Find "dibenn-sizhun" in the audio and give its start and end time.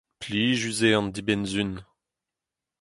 1.15-1.73